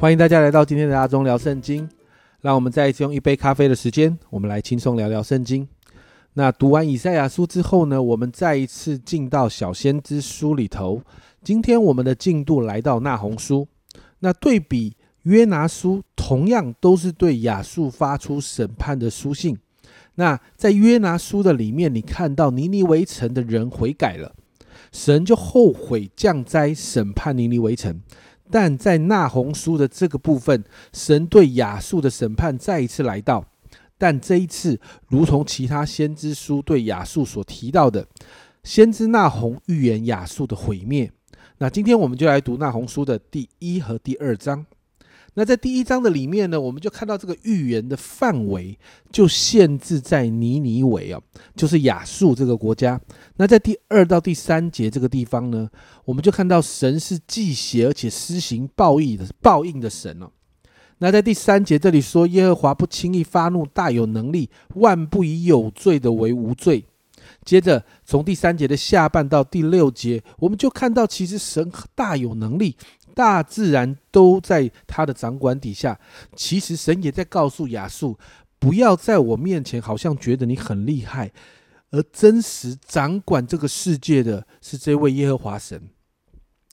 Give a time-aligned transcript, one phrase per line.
[0.00, 1.86] 欢迎大家来到今天的阿忠聊圣经。
[2.40, 5.68] 让我们再一次用一杯咖啡的时间，我们来轻松聊聊圣经。
[6.32, 11.02] 那读完以赛亚书之后呢，我们再一次进到小先知书里头。
[11.44, 13.68] 今天我们的进度来到那红书。
[14.20, 19.58] 那对比约拿书，同样都是对亚述发出审判的书信。
[20.14, 24.34] 那在约拿书的里面，你看到尼尼微城的人悔改了，
[24.92, 28.00] 神就后悔降灾审判尼尼微城。
[28.50, 33.44] 但在纳红书的这个部分，神对亚述的审判再一次来到，
[33.96, 38.06] 但这一次，如同其他先知书对亚述所提到的，
[38.64, 41.10] 先知纳红预言亚述的毁灭。
[41.58, 44.66] 那今天我们就来读纳红书的第一和第二章。
[45.34, 48.78] 那在第一章的里面呢，我们就看到这个预言的范围
[49.12, 51.20] 就限制在尼尼韦啊，
[51.54, 53.00] 就是亚述这个国家。
[53.36, 55.70] 那在第二到第三节这个地方呢，
[56.04, 60.30] 我们就看到神是忌邪而且施行报应的报应的神哦。
[60.98, 66.84] 那在第三节这里说，耶和华不轻易发怒，大有能力，万不以有罪的为无罪。
[67.50, 72.76] 接着从第三节的下半到第六节，我们就看到其实神大有能力。
[73.12, 75.98] 大自然都在他的掌管底下。
[76.36, 78.16] 其实神也在告诉亚述，
[78.60, 81.32] 不要在我面前好像觉得你很厉害，
[81.90, 85.88] 而真实掌管这个世界的是这位耶和华神。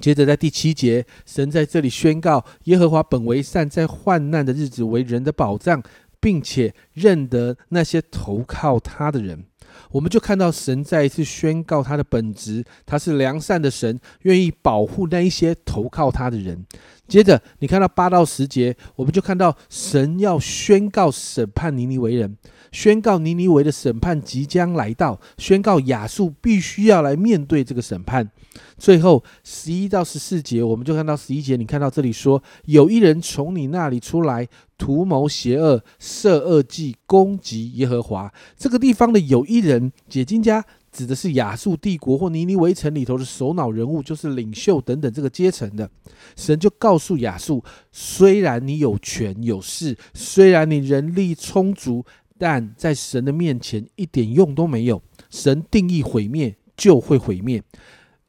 [0.00, 5.82] 接着在第七节，神在这里宣告：耶和华本为善，在患难的日子为人的保障，
[6.20, 9.46] 并且认得那些投靠他的人。
[9.90, 16.64] 我们就看到神再一次宣告他的本质，他是良善的神，愿意保护那一些投靠他的人。
[17.08, 22.36] 接着，你看到八到十节，我们就看到神要宣告审判尼尼为人，
[22.72, 28.30] 宣告尼尼维的审判即将来到，宣告亚述必须要来面对这个审判。
[28.76, 38.32] 最后十一到十四节，我们就看到十一节，你看到这里说，有一人从你那里出来，图谋邪恶，设恶计，攻击耶和华。
[38.56, 40.64] 这个地方的有一人，解经家。
[40.92, 45.88] 指的是亚述帝国或尼尼微城里头的首脑人物，就是领袖等等这个阶层的。
[46.34, 47.62] 神就告诉亚述：
[47.92, 52.04] 虽然你有权有势，虽然你人力充足，
[52.40, 55.02] 但在神的面前一点用都没有。
[55.28, 57.62] 神定义毁灭就会毁灭，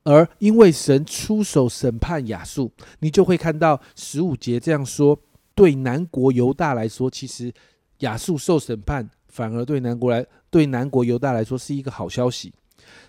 [0.04, 5.18] 而因为神出手审判亚述，你就会看到十五节这样说：
[5.56, 7.54] 对南国犹大来说，其实
[8.00, 9.10] 亚述受审判。
[9.30, 12.54] 反而对南国来，对南国犹大来说是一个好消息。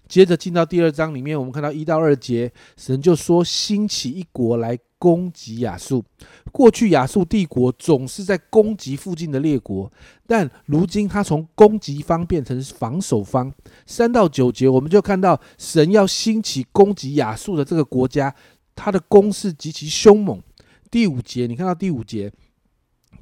[0.08, 6.04] 接着进到第二章里面，我们看到一到二节，神就说兴起一国来攻击亚述。
[6.50, 9.90] 过去亚述帝国总是在攻击附近的列国，
[10.26, 13.50] 但如今他从攻击方变成防守方。
[13.86, 18.34] 三到九节，我们就看到神要兴起攻击亚述的这个国家，
[18.74, 20.42] 他的攻势极其凶猛。
[20.90, 22.30] 第五节，你看到第五节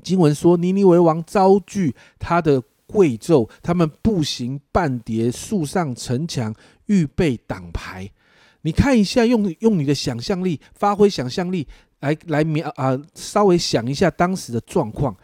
[0.02, 2.60] 经文说，尼尼为王遭拒他的。
[2.90, 6.52] 贵胄，他们步行半叠树上城墙，
[6.86, 8.10] 预备挡牌。
[8.62, 11.66] 你看一下，用用你的想象力，发挥想象力
[12.00, 15.16] 来来描啊，稍微想一下当时的状况。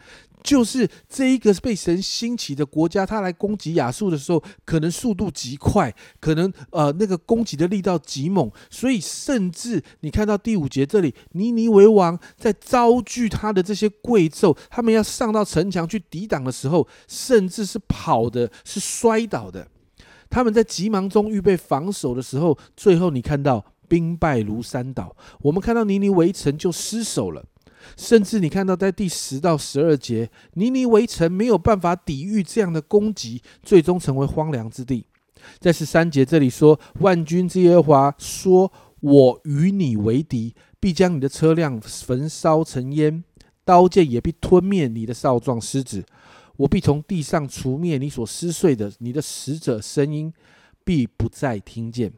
[0.47, 19.67] 就是这一个被神兴起的国家，他来攻击亚述的时候，可能速度极快，可能呃那个攻击的力道极猛，所以甚至你看到第五节这里，尼尼为王在遭拒他的这些贵胄，他们要上到城墙去抵挡的时候，甚至是跑的，是摔倒的。
[20.29, 27.43] 他们在急忙中预备防守的时候，最后你看到兵败如山倒，我们看到尼尼围城就失守了。
[27.95, 35.05] 甚至你看到，在第十到十二节，尼尼围城没有办法抵御这样的攻击，最终成为荒凉之地。
[35.59, 43.23] 在十三节这里说：“万军之耶和华说，我与你为敌，必将你的车辆焚烧成烟，
[43.63, 46.03] 刀剑也必吞灭你的少壮狮子。
[46.57, 50.33] 我必从地上除灭你所撕碎的，你的使者声音
[50.83, 52.11] 必不再听见。”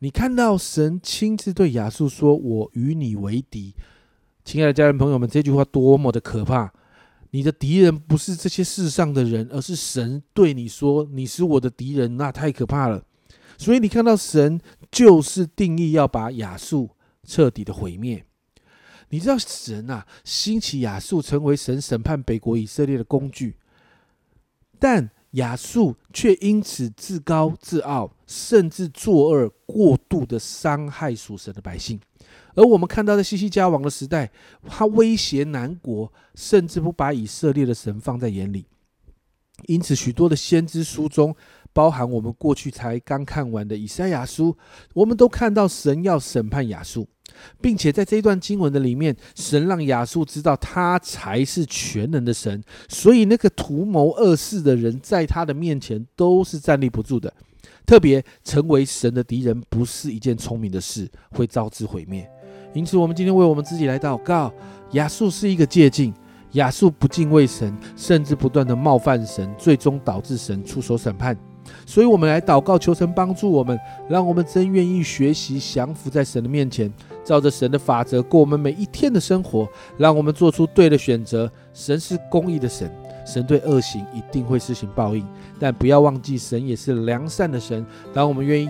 [0.00, 3.74] 你看到神亲自对亚述说：“我与你为敌。”
[4.44, 6.70] 亲爱的家人朋友们，这句话多么的可怕！
[7.30, 13.02] 你的敌人不是这些世上的人，而是神对你说：“你是我的敌人。”那太可怕了。
[13.56, 14.60] 所以你看到神
[14.90, 16.90] 就是定义要把亚述
[17.26, 18.24] 彻底的毁灭。
[19.08, 23.56] 你知道神啊，兴起亚述成为神审判北国以色列的工具，
[24.78, 31.98] 但亚述却因此自高自傲，甚至作恶过度的伤害属神的百姓。
[32.54, 34.30] 而我们看到，在西西家王的时代，
[34.66, 38.66] 他威胁南国，甚至不把以色列的神放在眼里。
[39.66, 41.34] 因此，许多的先知书中，
[41.72, 44.56] 包含我们过去才刚看完的以赛亚书，
[44.94, 47.08] 我们都看到神要审判亚述。
[47.60, 57.32] 并且在这一段经文的里面，神让亚述知道他才是全能的神，所以那个图谋恶事的人在他的面前都是站立不住的。
[57.84, 62.28] 特别成为神的敌人不是一件聪明的事，会招致毁灭。
[62.74, 64.52] 因此，我们今天为我们自己来祷告。
[64.90, 66.12] 亚述是一个借镜，
[66.52, 71.36] 亚述不敬畏神，甚至不断的冒犯神，最终导致神出手审判。
[71.86, 73.78] 所以，我们来祷告，求神帮助我们，
[74.08, 76.92] 让我们真愿意学习降服在神的面前，
[77.24, 79.66] 照着神的法则过我们每一天的生活，
[79.96, 81.50] 让我们做出对的选择。
[81.72, 82.90] 神是公义的神，
[83.26, 85.26] 神对恶行一定会施行报应，
[85.58, 87.84] 但不要忘记，神也是良善的神。
[88.12, 88.68] 当我们愿意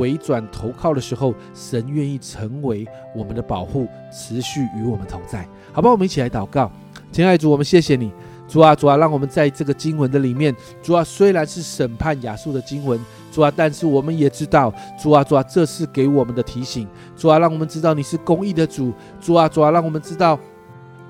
[0.00, 5.46] 回转投靠的时候，神愿意成为我们的保护，持续与我们同在。
[5.74, 6.72] 好吧，我们一起来祷告，
[7.12, 8.10] 亲爱的主，我们谢谢你。
[8.48, 12.98] 主啊，主啊，让我们在这个经文的里面，主啊，虽然是审判亚述的经文，
[13.30, 20.38] 主啊，但是我们也知道，主啊，主啊，这是给我们的提醒，主啊，让我们知道你是公义的主，主啊，主啊，让我们知道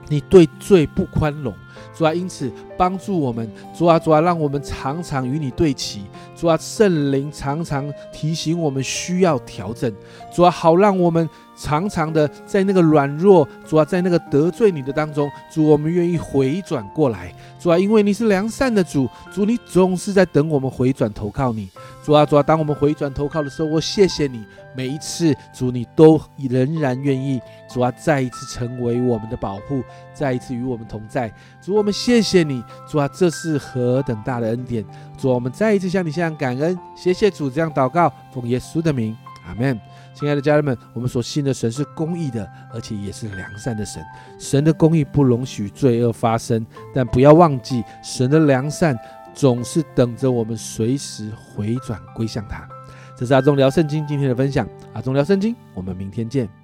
[0.08, 1.54] 你对罪不宽容，
[1.94, 6.02] 主啊，因此帮助我们，主啊，主啊，让我们常常与你对齐，
[6.36, 9.92] 主啊，圣灵常常提醒我们需要调整，
[10.32, 11.28] 主啊，好让我们。
[11.60, 21.68] 常常的在那个软弱，主啊，在那个得罪你的当中，主，我们愿意回转过来，主啊，因为你是良善的主，主，你总是在等我们回转投靠你，
[22.02, 24.42] 主啊，主啊，当我们回转投靠的时候，我谢谢你，
[24.74, 29.82] 每一次，主，你都仍然愿意，主啊，再一次成为我们的保护，
[30.14, 31.30] 再一次与我们同在，
[31.60, 34.82] 主，我们谢谢你，主啊，这是何等大的恩典，
[35.18, 39.14] 主，我们再一次向你向感恩，谢谢主，这样祷告，奉耶稣的名，
[39.50, 39.78] 阿门。
[40.14, 44.02] 亲爱的家人们，我们所信的神是公义的，而且也是良善的神。
[44.38, 46.64] 神的公义不容许罪恶发生，
[46.94, 48.98] 但不要忘记，神的良善
[49.34, 52.68] 总是等着我们随时回转归向他。
[53.16, 56.59] 这是阿忠聊圣经今天的分享，阿忠聊圣经，我们明天见。